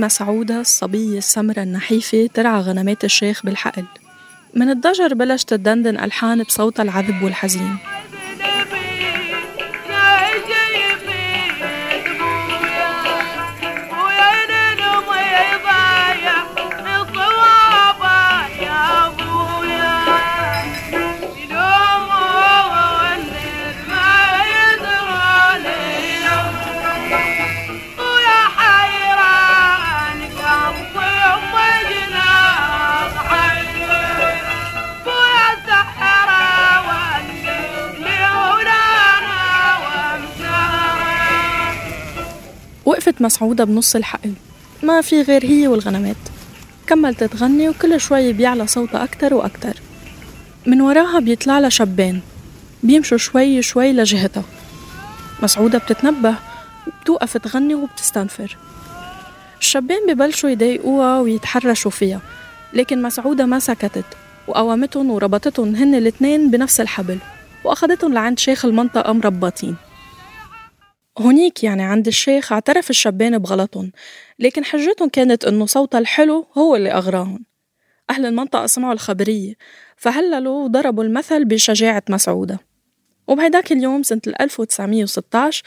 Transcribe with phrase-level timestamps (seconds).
[0.00, 3.84] مسعودة الصبية السمرة النحيفة ترعى غنمات الشيخ بالحقل.
[4.54, 7.76] من الضجر بلشت تدندن ألحان بصوتها العذب والحزين.
[43.10, 44.32] وقفت مسعودة بنص الحقل.
[44.82, 46.16] ما في غير هي والغنمات.
[46.86, 49.76] كملت تغني وكل شوي بيعلى صوتها أكتر وأكتر.
[50.66, 52.20] من وراها بيطلع لها شبان.
[52.82, 54.44] بيمشوا شوي شوي لجهتها.
[55.42, 56.34] مسعودة بتتنبه
[56.86, 58.56] وبتوقف تغني وبتستنفر.
[59.60, 62.20] الشبان ببلشوا يضايقوها ويتحرشوا فيها
[62.72, 64.04] لكن مسعودة ما سكتت
[64.48, 67.18] وقومتهم وربطتهم هن الاثنين بنفس الحبل
[67.64, 69.76] وأخذتهم لعند شيخ المنطقة مربطين.
[71.20, 73.92] هونيك يعني عند الشيخ اعترف الشبان بغلطهم
[74.38, 77.44] لكن حجتهم كانت إنه صوتها الحلو هو اللي أغراهم.
[78.10, 79.54] أهل المنطقة سمعوا الخبرية
[79.96, 82.58] فهللوا وضربوا المثل بشجاعة مسعودة.
[83.28, 85.62] وبهيداك اليوم سنة 1916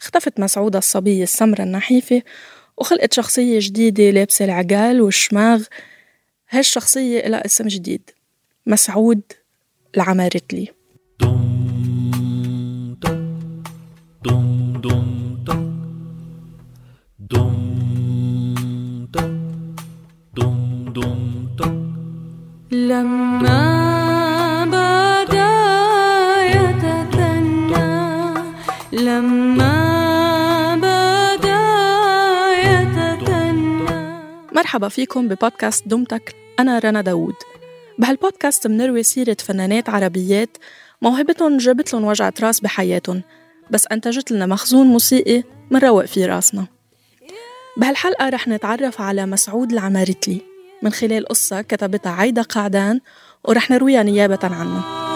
[0.00, 2.22] اختفت مسعودة الصبية السمرة النحيفة
[2.76, 5.64] وخلقت شخصية جديدة لابسة العقال والشماغ.
[6.50, 8.10] هالشخصية إلها اسم جديد
[8.66, 9.22] مسعود
[9.96, 10.77] العمارتلي.
[34.88, 37.34] فيكم ببودكاست دمتك أنا رنا داوود.
[37.98, 40.56] بهالبودكاست منروي سيرة فنانات عربيات
[41.02, 43.22] موهبتهم جابت لهم وجعة راس بحياتهم
[43.70, 46.66] بس أنتجت لنا مخزون موسيقي منروق فيه راسنا.
[47.76, 50.40] بهالحلقة رح نتعرف على مسعود العمارتلي
[50.82, 53.00] من خلال قصة كتبتها عايدة قعدان
[53.44, 55.07] ورح نرويها نيابة عنه.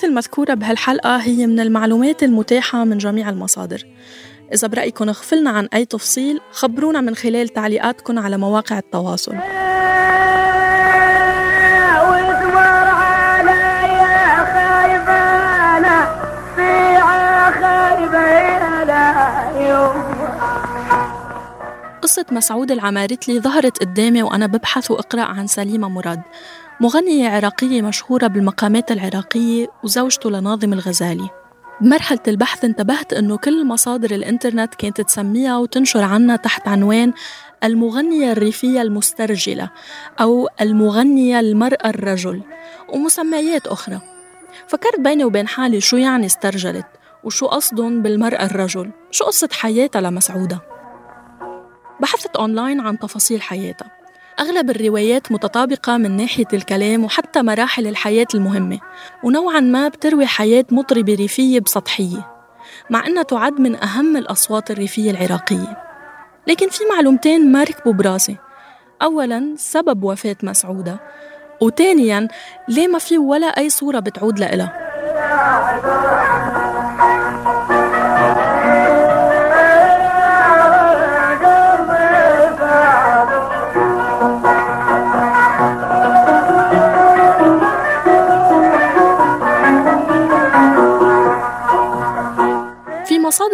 [0.00, 3.84] الأحداث المذكورة بهالحلقة هي من المعلومات المتاحة من جميع المصادر.
[4.54, 9.36] إذا برأيكم غفلنا عن أي تفصيل خبرونا من خلال تعليقاتكم على مواقع التواصل.
[22.02, 26.22] قصة مسعود العمارتلي ظهرت قدامي وأنا ببحث وأقرأ عن سليمة مراد.
[26.80, 31.30] مغنية عراقية مشهورة بالمقامات العراقية وزوجته لناظم الغزالي.
[31.80, 37.12] بمرحلة البحث انتبهت أنه كل مصادر الإنترنت كانت تسميها وتنشر عنها تحت عنوان
[37.64, 39.70] المغنية الريفية المسترجلة
[40.20, 42.42] أو المغنية المرأة الرجل
[42.88, 44.00] ومسميات أخرى.
[44.66, 46.86] فكرت بيني وبين حالي شو يعني استرجلت
[47.24, 50.60] وشو قصدهم بالمرأة الرجل شو قصة حياتها لمسعودة؟
[52.00, 53.99] بحثت أونلاين عن تفاصيل حياتها.
[54.40, 58.78] أغلب الروايات متطابقة من ناحية الكلام وحتى مراحل الحياة المهمة
[59.22, 62.26] ونوعا ما بتروي حياة مطربة ريفية بسطحية
[62.90, 65.76] مع أنها تعد من أهم الأصوات الريفية العراقية.
[66.46, 68.36] لكن في معلومتين ما ركبوا براسي.
[69.02, 71.00] أولا سبب وفاة مسعودة
[71.60, 72.28] وثانيا
[72.68, 74.90] ليه ما في ولا أي صورة بتعود لإلها؟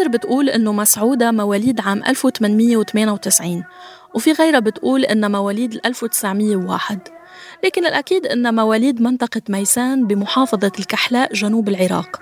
[0.06, 3.64] مصادر بتقول إنه مسعودة مواليد عام 1898
[4.14, 6.98] وفي غيرها بتقول إنها مواليد 1901
[7.64, 12.20] لكن الأكيد إنها مواليد منطقة ميسان بمحافظة الكحلاء جنوب العراق.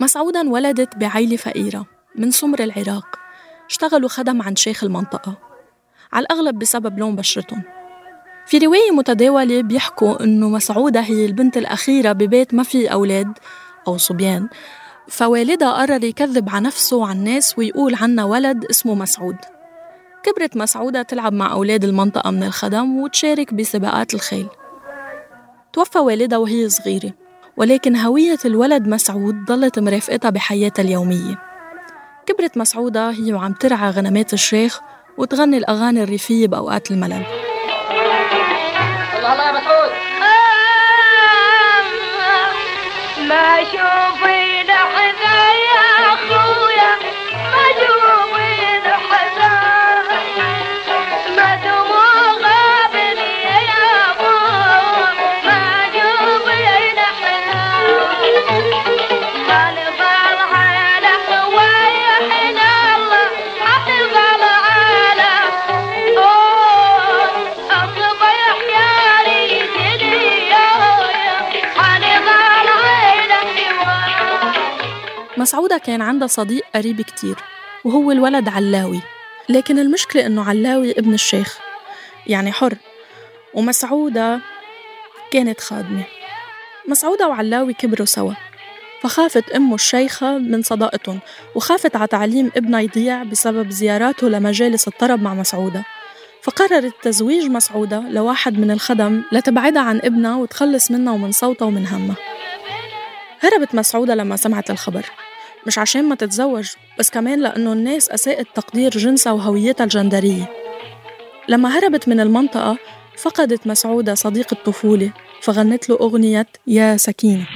[0.00, 3.16] مسعودة انولدت بعيلة فقيرة من سمر العراق.
[3.70, 5.34] اشتغلوا خدم عند شيخ المنطقة.
[6.12, 7.62] على الأغلب بسبب لون بشرتهم.
[8.46, 13.32] في رواية متداولة بيحكوا إنه مسعودة هي البنت الأخيرة ببيت ما في أولاد
[13.88, 14.48] أو صبيان
[15.08, 19.36] فوالدها قرر يكذب على نفسه وعن الناس ويقول عنا ولد اسمه مسعود.
[20.22, 24.48] كبرت مسعودة تلعب مع أولاد المنطقة من الخدم وتشارك بسباقات الخيل.
[25.72, 27.12] توفى والدها وهي صغيرة
[27.56, 31.38] ولكن هوية الولد مسعود ضلت مرافقتها بحياتها اليومية.
[32.26, 34.80] كبرت مسعودة هي وعم ترعى غنمات الشيخ
[35.18, 37.12] وتغني الأغاني الريفية بأوقات الملل.
[39.18, 39.90] الله الله يا مسعود.
[43.28, 44.47] ما شوفي
[75.48, 77.36] مسعودة كان عندها صديق قريب كتير
[77.84, 79.00] وهو الولد علاوي.
[79.48, 81.58] لكن المشكلة إنه علاوي ابن الشيخ
[82.26, 82.76] يعني حر.
[83.54, 84.40] ومسعودة
[85.30, 86.02] كانت خادمة.
[86.88, 88.32] مسعودة وعلاوي كبروا سوا.
[89.02, 91.18] فخافت أمه الشيخة من صداقتهم
[91.54, 95.84] وخافت على تعليم ابنها يضيع بسبب زياراته لمجالس الطرب مع مسعودة
[96.42, 102.16] فقررت تزويج مسعودة لواحد من الخدم لتبعدها عن ابنها وتخلص منها ومن صوتها ومن همها.
[103.40, 105.06] هربت مسعودة لما سمعت الخبر.
[105.66, 106.68] مش عشان ما تتزوج
[106.98, 110.52] بس كمان لأنه الناس أساءت تقدير جنسها وهويتها الجندرية.
[111.48, 112.78] لما هربت من المنطقة
[113.18, 115.10] فقدت مسعودة صديق الطفولة
[115.42, 117.46] فغنت له أغنية يا سكينة.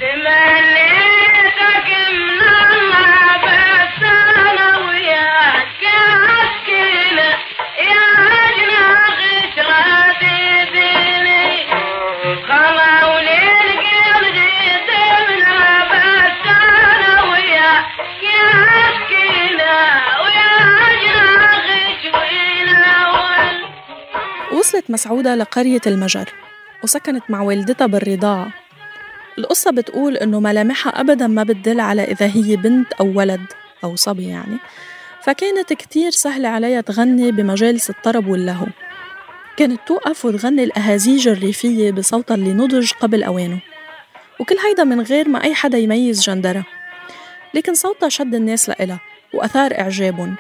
[24.72, 26.32] وصلت مسعودة لقرية المجر
[26.84, 28.52] وسكنت مع والدتها بالرضاعة.
[29.38, 33.40] القصة بتقول إنه ملامحها أبداً ما بتدل على إذا هي بنت أو ولد
[33.84, 34.56] أو صبي يعني.
[35.22, 38.66] فكانت كتير سهلة عليها تغني بمجالس الطرب واللهو
[39.56, 43.58] كانت توقف وتغني الأهازيج الريفية بصوتها اللي نضج قبل أوانه.
[44.40, 46.64] وكل هيدا من غير ما أي حدا يميز جندرها.
[47.54, 49.00] لكن صوتها شد الناس لإلها
[49.34, 50.36] وأثار إعجابهم.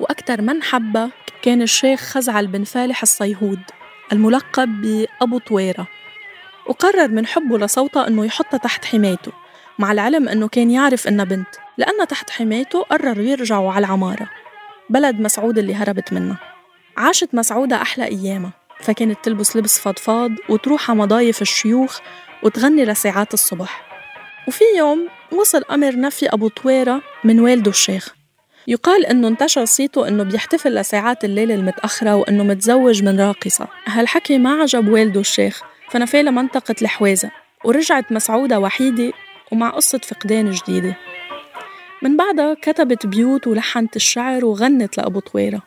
[0.00, 1.10] وأكثر من حبها
[1.46, 3.60] كان الشيخ خزعل بن فالح الصيهود
[4.12, 5.86] الملقب بأبو طويرة.
[6.66, 9.32] وقرر من حبه لصوتها أنه يحطها تحت حمايته
[9.78, 11.46] مع العلم أنه كان يعرف إنها بنت
[11.78, 14.30] لأنها تحت حمايته قرروا يرجعوا على العمارة
[14.90, 16.36] بلد مسعود اللي هربت منه.
[16.96, 21.98] عاشت مسعودة أحلى أيامها فكانت تلبس لبس فضفاض وتروح على مضايف الشيوخ
[22.42, 23.82] وتغني لساعات الصبح.
[24.48, 28.15] وفي يوم وصل أمر نفي أبو طويرة من والده الشيخ.
[28.68, 33.68] يقال إنه انتشر صيته إنه بيحتفل لساعات الليل المتأخرة وإنه متزوج من راقصة.
[33.86, 37.30] هالحكي ما عجب والده الشيخ فنفاه لمنطقة الحوازة
[37.64, 39.12] ورجعت مسعودة وحيدة
[39.52, 40.96] ومع قصة فقدان جديدة.
[42.02, 45.62] من بعدها كتبت بيوت ولحنت الشعر وغنت لأبو طويرة.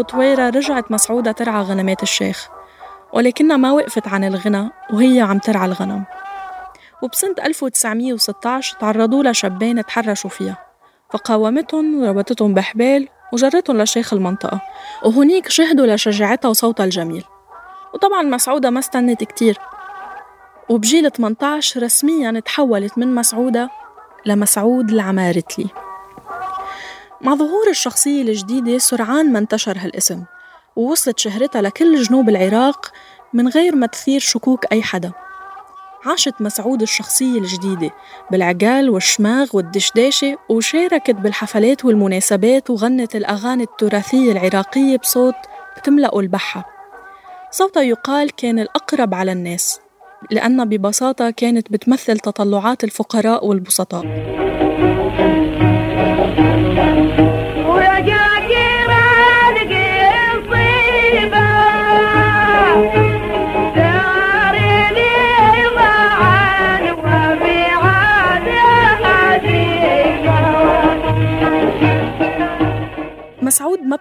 [0.00, 2.48] بعد رحيل أبو طويرة رجعت مسعودة ترعى غنمات الشيخ
[3.12, 6.04] ولكنها ما وقفت عن الغنى وهي عم ترعى الغنم.
[7.02, 10.56] وبسنة 1916 تعرضوا لها تحرشوا فيها
[11.10, 14.60] فقاومتهم وربطتهم بحبال وجرتهم لشيخ المنطقة
[15.04, 17.24] وهنيك شهدوا لشجاعتها وصوتها الجميل.
[17.94, 19.58] وطبعا مسعودة ما استنت كتير.
[20.68, 23.70] وبجيل 18 رسميا تحولت من مسعودة
[24.26, 25.89] لمسعود العمارتلي.
[27.22, 30.24] مع ظهور الشخصية الجديدة سرعان ما انتشر هالاسم
[30.76, 32.92] ووصلت شهرتها لكل جنوب العراق
[33.32, 35.12] من غير ما تثير شكوك أي حدا.
[36.06, 37.90] عاشت مسعود الشخصية الجديدة
[38.30, 45.34] بالعقال والشماغ والدشداشة وشاركت بالحفلات والمناسبات وغنت الأغاني التراثية العراقية بصوت
[45.78, 46.64] بتملأ البحة.
[47.50, 49.80] صوتها يقال كان الأقرب على الناس
[50.30, 54.04] لأنها ببساطة كانت بتمثل تطلعات الفقراء والبسطاء.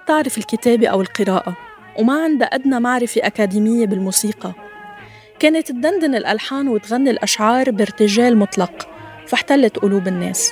[0.03, 1.57] بتعرف الكتابة أو القراءة
[1.99, 4.53] وما عندها أدنى معرفة أكاديمية بالموسيقى.
[5.39, 8.89] كانت تدندن الألحان وتغني الأشعار بارتجال مطلق
[9.27, 10.51] فاحتلت قلوب الناس.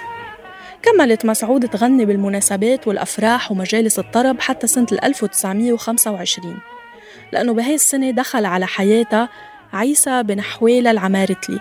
[0.81, 6.59] كملت مسعود تغني بالمناسبات والأفراح ومجالس الطرب حتى سنة 1925
[7.31, 9.29] لأنه بهي السنة دخل على حياتها
[9.73, 11.59] عيسى بن حويلة العمارتلي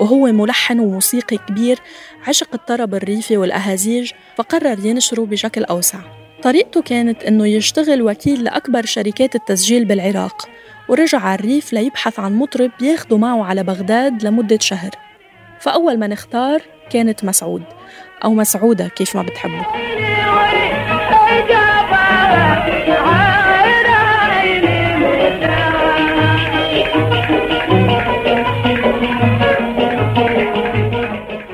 [0.00, 1.78] وهو ملحن وموسيقي كبير
[2.26, 5.98] عشق الطرب الريفي والأهازيج فقرر ينشره بشكل أوسع.
[6.42, 10.48] طريقته كانت إنه يشتغل وكيل لأكبر شركات التسجيل بالعراق
[10.88, 14.90] ورجع على الريف ليبحث عن مطرب ياخده معه على بغداد لمدة شهر.
[15.60, 17.62] فأول ما نختار كانت مسعود
[18.24, 19.64] أو مسعودة كيف ما بتحبوا.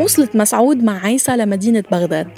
[0.01, 2.29] وصلت مسعود مع عيسى لمدينة بغداد.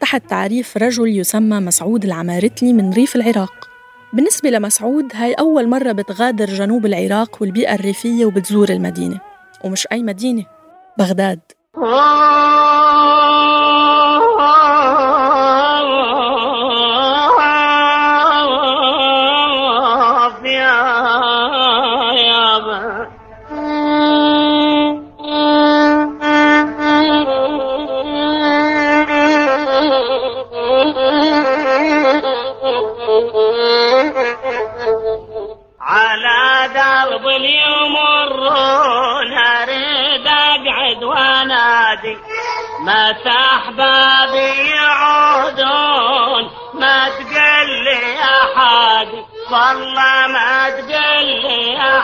[0.00, 3.68] تحت تعريف رجل يسمى مسعود العمارتلي من ريف العراق.
[4.12, 9.20] بالنسبة لمسعود هاي أول مرة بتغادر جنوب العراق والبيئة الريفية وبتزور المدينة.
[9.64, 10.44] ومش أي مدينة
[10.98, 11.40] بغداد.
[42.88, 52.00] متى احبابي يعودون ما تقل لي يا حادي والله ما تقل لي يا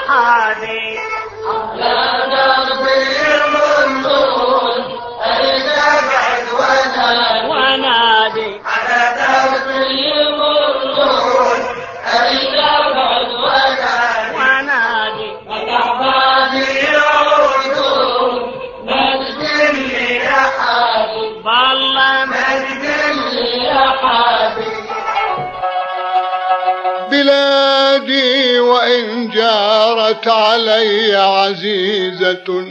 [30.14, 32.66] جارت علي عزيزة.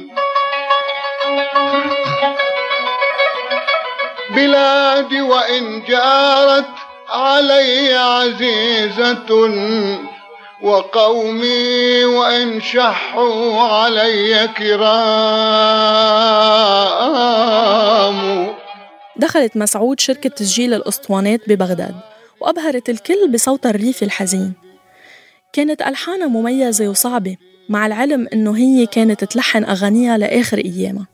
[4.35, 6.65] بلادي وإن جارت
[7.09, 9.29] علي عزيزة.
[10.63, 14.93] وقومي وإن شحوا علي كرام.
[19.15, 21.95] دخلت مسعود شركة تسجيل الأسطوانات ببغداد
[22.41, 24.62] وأبهرت الكل بصوتها الريفي الحزين.
[25.53, 27.37] كانت ألحانها مميزة وصعبة
[27.69, 31.07] مع العلم إنه هي كانت تلحن أغانيها لآخر أيامها.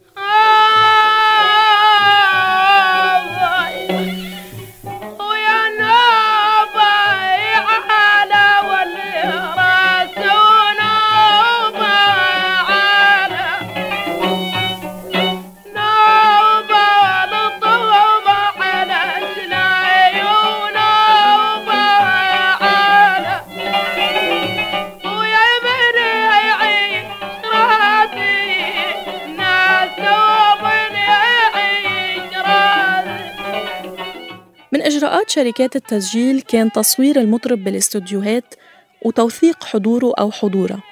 [35.29, 38.55] إجراءات شركات التسجيل كان تصوير المطرب بالاستوديوهات
[39.01, 40.83] وتوثيق حضوره أو حضورها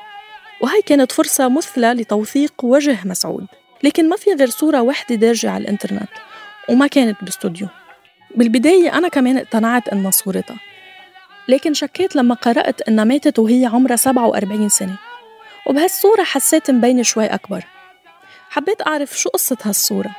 [0.62, 3.48] وهي كانت فرصة مثلى لتوثيق وجه مسعود.
[3.84, 6.10] لكن ما في غير صورة واحدة دارجة على الإنترنت
[6.70, 7.68] وما كانت باستوديو.
[8.36, 10.60] بالبداية أنا كمان اقتنعت إنها صورتها.
[11.48, 14.98] لكن شكيت لما قرأت إنها ماتت وهي عمرها 47 سنة.
[15.68, 17.66] وبهالصورة حسيت مبينة شوي أكبر.
[18.50, 20.16] حبيت أعرف شو قصة هالصورة.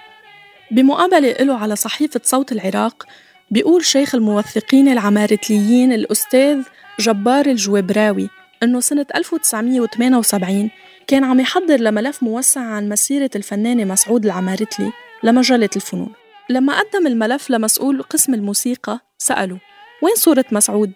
[0.70, 3.06] بمقابلة له على صحيفة صوت العراق
[3.50, 6.62] بيقول شيخ الموثقين العمارتليين الأستاذ
[7.00, 8.31] جبار الجويبراوي
[8.62, 10.71] إنه سنة 1978
[11.07, 16.12] كان عم يحضر لملف موسع عن مسيرة الفنانة مسعود العمارتلي لمجلة الفنون.
[16.50, 19.59] لما قدم الملف لمسؤول قسم الموسيقى سأله
[20.02, 20.93] وين صورة مسعود؟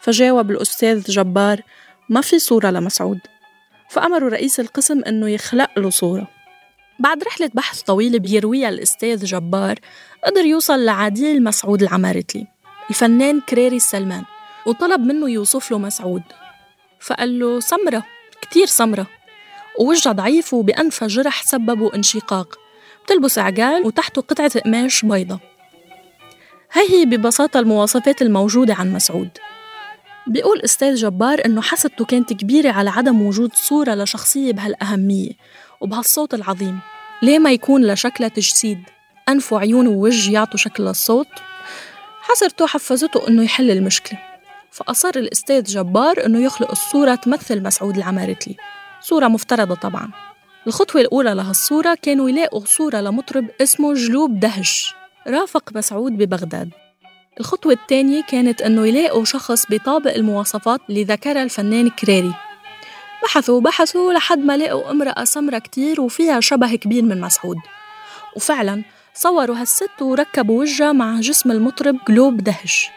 [0.00, 1.60] فجاوب الأستاذ جبار
[2.08, 3.18] ما في صورة لمسعود.
[3.90, 6.41] فأمروا رئيس القسم إنه يخلق له صورة.
[6.98, 9.78] بعد رحلة بحث طويلة بيرويها الأستاذ جبار
[10.24, 12.46] قدر يوصل لعديل مسعود العمارتلي
[12.90, 14.24] الفنان كريري السلمان
[14.66, 16.22] وطلب منه يوصف له مسعود.
[17.00, 18.04] فقال له سمرة
[18.42, 19.06] كتير سمرة.
[19.78, 22.58] ووجهها ضعيف وبأنفها جرح سببوا انشقاق
[23.04, 25.40] بتلبس عقال وتحته قطعة قماش بيضة.
[26.72, 29.28] هاي هي ببساطة المواصفات الموجودة عن مسعود.
[30.26, 35.32] بيقول أستاذ جبار إنه حسدته كانت كبيرة على عدم وجود صورة لشخصية بهالأهمية
[35.82, 36.80] وبهالصوت العظيم.
[37.22, 38.78] ليه ما يكون لشكلها تجسيد؟
[39.28, 41.28] أنف وعيون ووجه يعطوا شكل للصوت
[42.20, 44.18] حسرته حفزته إنه يحل المشكلة.
[44.70, 48.56] فأصر الأستاذ جبار إنه يخلق الصورة تمثل مسعود العمارتلي.
[49.00, 50.10] صورة مفترضة طبعا.
[50.66, 54.94] الخطوة الأولى لهالصورة كانوا يلاقوا صورة لمطرب اسمه جلوب دهش
[55.26, 56.70] رافق مسعود ببغداد.
[57.40, 62.34] الخطوة الثانية كانت أنه يلاقوا شخص بيطابق المواصفات اللي ذكرها الفنان كراري.
[63.22, 67.56] بحثوا بحثوا لحد ما لقوا امرأة سمرة كتير وفيها شبه كبير من مسعود.
[68.36, 68.82] وفعلا
[69.14, 72.90] صوروا هالست وركبوا وجهها مع جسم المطرب قلوب دهش.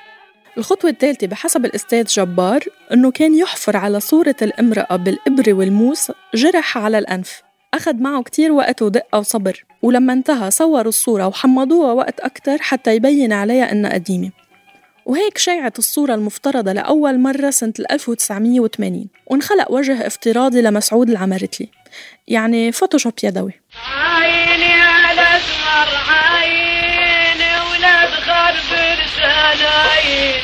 [0.57, 2.63] الخطوة الثالثة بحسب الأستاذ جبار
[2.93, 7.41] أنه كان يحفر على صورة الامرأة بالإبرة والموس جرح على الأنف.
[7.73, 9.65] أخذ معه كتير وقت ودقة وصبر.
[9.81, 14.31] ولما انتهى صوروا الصورة وحمضوها وقت أكتر حتى يبين عليها إنها قديمة.
[15.05, 21.69] وهيك شيعت الصورة المفترضة لأول مرة سنة 1980 وانخلق وجه افتراضي لمسعود العمرتلي
[22.27, 23.51] يعني فوتوشوب يدوي.
[23.87, 28.71] عيني على اسمر عين ولاد غرب
[29.05, 30.41] رسالاين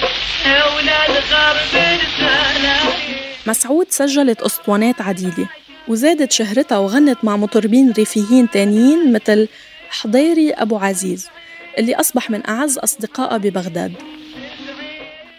[0.75, 5.47] ولاد غرب رسالاين مسعود سجلت أسطوانات عديدة
[5.87, 9.47] وزادت شهرتها وغنت مع مطربين ريفيين تانيين مثل
[9.89, 11.29] حضيري أبو عزيز
[11.77, 13.93] اللي أصبح من أعز أصدقائها ببغداد.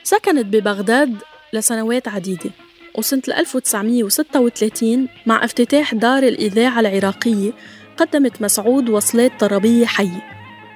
[0.02, 1.16] سكنت ببغداد
[1.52, 2.50] لسنوات عديدة
[2.99, 7.52] وسنة 1936 مع افتتاح دار الإذاعة العراقية
[7.97, 10.23] قدمت مسعود وصلات طربية حية.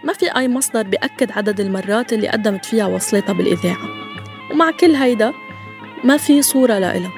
[0.05, 3.89] ما في أي مصدر بيأكد عدد المرات اللي قدمت فيها وصلاتها بالإذاعة.
[4.53, 5.33] ومع كل هيدا
[6.05, 7.13] ما في صورة لإلها.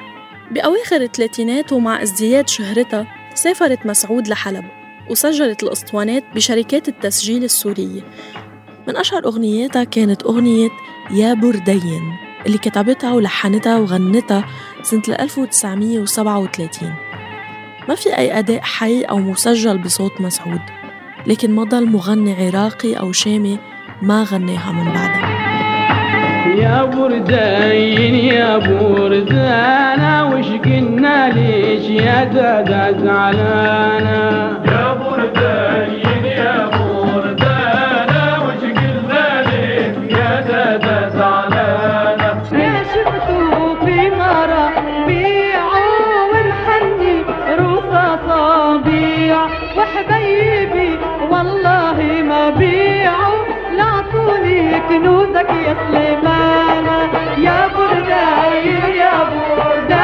[0.51, 4.65] بأواخر الثلاثينات ومع ازدياد شهرتها سافرت مسعود لحلب
[5.09, 8.01] وسجلت الأسطوانات بشركات التسجيل السورية.
[8.89, 10.69] من أشهر أغنياتها كانت أغنية
[11.11, 12.01] يا بردين
[12.45, 14.45] اللي كتبتها ولحنتها وغنتها
[14.81, 16.93] سنة 1937
[17.89, 20.61] ما في أي أداء حي أو مسجل بصوت مسعود
[21.27, 23.59] لكن ما ضل مغني عراقي أو شامي
[24.01, 25.49] ما غناها من بعدها
[26.55, 34.19] يا بردين يا بردانا وش قلنا ليش يا دادا زعلانة؟
[34.71, 35.18] يا بردين
[52.57, 53.43] بيعوا
[53.77, 56.97] لاعطوني كنوزك يا سليمانة
[57.37, 59.98] يا برداير يا بردانة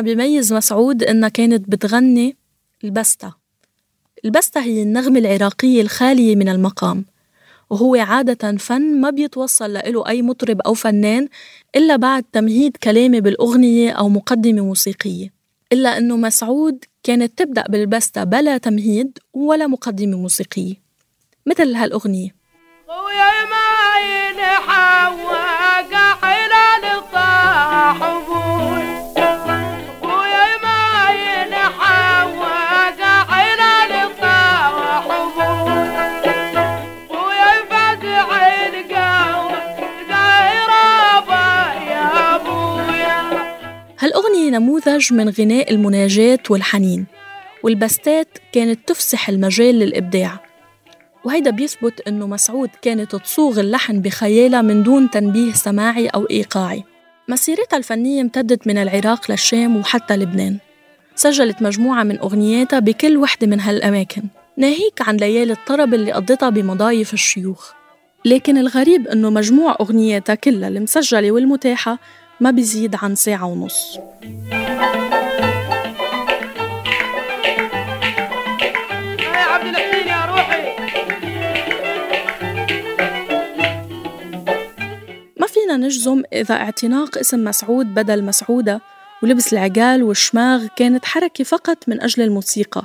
[0.00, 2.36] بيميز مسعود إنها كانت بتغني
[2.84, 3.34] البستة
[4.24, 7.04] البستة هي النغمة العراقية الخالية من المقام
[7.70, 11.28] وهو عادة فن ما بيتوصل له أي مطرب أو فنان
[11.76, 15.32] إلا بعد تمهيد كلامي بالأغنية أو مقدمة موسيقية.
[15.72, 20.74] إلا أنه مسعود كانت تبدأ بالبستة بلا تمهيد ولا مقدمة موسيقية.
[21.46, 22.34] مثل هالأغنية.
[22.88, 23.70] ويا ما
[24.10, 25.59] ينحوق
[44.50, 47.06] نموذج من غناء المناجاة والحنين
[47.62, 50.40] والبستات كانت تفسح المجال للإبداع.
[51.24, 56.84] وهيدا بيثبت إنه مسعود كانت تصوغ اللحن بخيالها من دون تنبيه سماعي أو إيقاعي.
[57.28, 60.58] مسيرتها الفنية امتدت من العراق للشام وحتى لبنان.
[61.14, 64.22] سجلت مجموعة من أغنياتها بكل وحدة من هالأماكن
[64.56, 67.72] ناهيك عن ليالي الطرب اللي قضتها بمضايف الشيوخ.
[68.24, 71.98] لكن الغريب إنه مجموع أغنياتها كلها المسجلة والمتاحة
[72.40, 73.98] ما بيزيد عن ساعة ونص.
[85.36, 88.80] ما فينا نجزم إذا اعتناق اسم مسعود بدل مسعودة
[89.22, 92.84] ولبس العقال والشماغ كانت حركة فقط من أجل الموسيقى.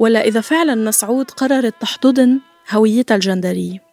[0.00, 3.84] ولا إذا فعلا مسعود قررت تحتضن هويتها الجندرية.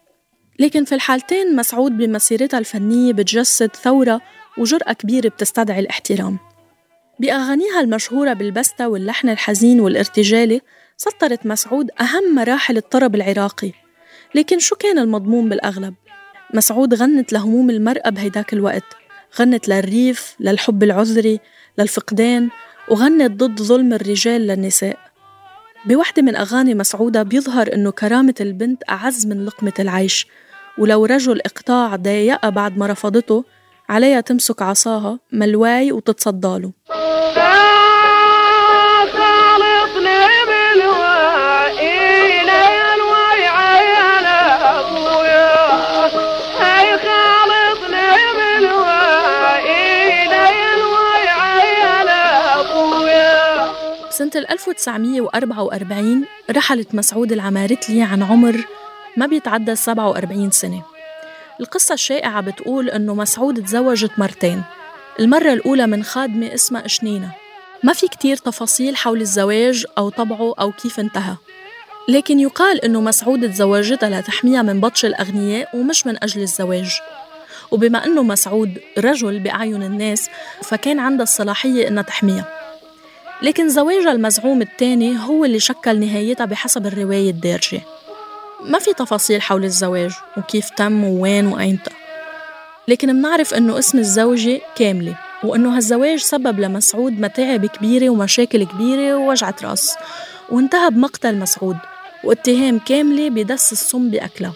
[0.58, 4.20] لكن في الحالتين مسعود بمسيرتها الفنية بتجسد ثورة
[4.58, 6.38] وجرأة كبيرة بتستدعي الاحترام.
[7.18, 10.60] بأغانيها المشهورة بالبستة واللحن الحزين والارتجالي
[10.96, 13.72] سطرت مسعود أهم مراحل الطرب العراقي.
[14.34, 15.94] لكن شو كان المضمون بالأغلب؟
[16.54, 18.84] مسعود غنت لهموم المرأة بهيداك الوقت.
[19.40, 21.40] غنت للريف، للحب العذري،
[21.78, 22.48] للفقدان
[22.88, 24.98] وغنت ضد ظلم الرجال للنساء.
[25.86, 30.26] بوحدة من أغاني مسعودة بيظهر إنه كرامة البنت أعز من لقمة العيش.
[30.78, 33.44] ولو رجل إقطاع ضايقها بعد ما رفضته
[33.88, 36.72] عليها تمسك عصاها ملواي وتتصداله.
[54.08, 58.64] بسنة 1944 رحلت مسعود العمارتلي عن عمر
[59.16, 60.91] ما بيتعدى 47 سنة.
[61.62, 64.62] القصة الشائعة بتقول إنه مسعود تزوجت مرتين.
[65.20, 67.32] المرة الأولى من خادمة اسمها إشنينة.
[67.82, 71.36] ما في كتير تفاصيل حول الزواج أو طبعه أو كيف انتهى.
[72.08, 77.00] لكن يقال إنه مسعود تزوجتها لتحميها من بطش الأغنياء ومش من أجل الزواج.
[77.70, 80.30] وبما إنه مسعود رجل بأعين الناس
[80.62, 82.44] فكان عندها الصلاحية إنها تحميها.
[83.42, 87.80] لكن زواجها المزعوم الثاني هو اللي شكل نهايتها بحسب الرواية الدارجة.
[88.64, 91.90] ما في تفاصيل حول الزواج وكيف تم ووين وأيمتى
[92.88, 99.54] لكن منعرف إنه اسم الزوجة كاملة وإنه هالزواج سبب لمسعود متاعب كبيرة ومشاكل كبيرة ووجعة
[99.62, 99.94] رأس.
[100.50, 101.76] وانتهى بمقتل مسعود
[102.24, 104.52] واتهام كاملة بدس السم بأكلها.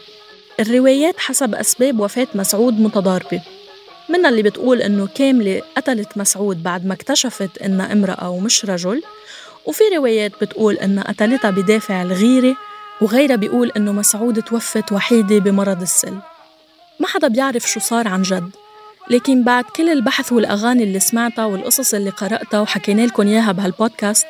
[0.60, 3.42] الروايات حسب أسباب وفاة مسعود متضاربة.
[4.08, 9.02] منها اللي بتقول إنه كاملة قتلت مسعود بعد ما اكتشفت إنها امرأة ومش رجل؟
[9.64, 12.56] وفي روايات بتقول إنها قتلتها بدافع الغيرة
[13.00, 16.18] وغيرها بيقول إنه مسعود توفت وحيدة بمرض السل.
[17.00, 18.50] ما حدا بيعرف شو صار عن جد.
[19.10, 24.26] لكن بعد كل البحث والأغاني اللي سمعتها والقصص اللي قرأتها وحكينا لكم إياها بهالبودكاست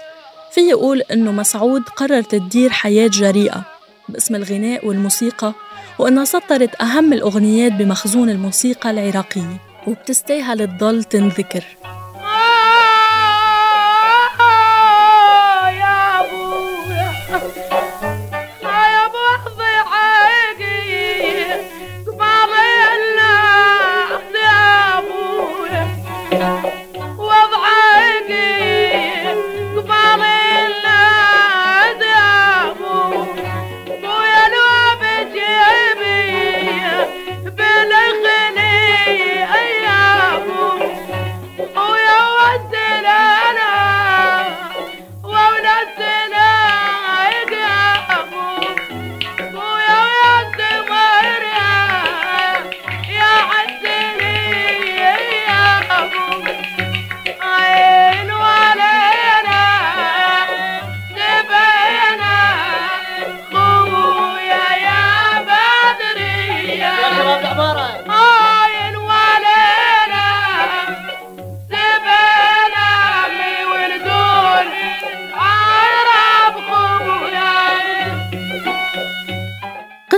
[0.53, 3.63] في أقول إنه مسعود قررت تدير حياة جريئة
[4.09, 5.53] باسم الغناء والموسيقى
[5.99, 11.65] وإنها سطرت أهم الأغنيات بمخزون الموسيقى العراقية وبتستاهل تضل تنذكر.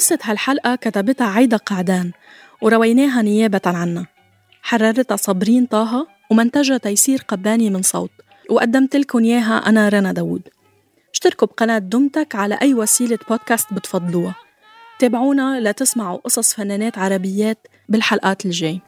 [0.09, 2.12] قصة هالحلقة كتبتها عايدة قعدان
[2.62, 4.07] ورويناها نيابة عنها
[4.62, 8.11] حررتها صابرين طه ومنتجها تيسير قباني من صوت.
[8.51, 10.42] وقدمت لكم إياها أنا رنا داوود.
[11.14, 14.35] اشتركوا بقناة دمتك على أي وسيلة بودكاست بتفضلوها.
[14.99, 18.81] تابعونا لتسمعوا قصص فنانات عربيات بالحلقات الجاي.